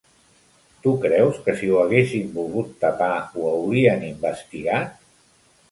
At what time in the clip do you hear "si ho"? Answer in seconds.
1.59-1.77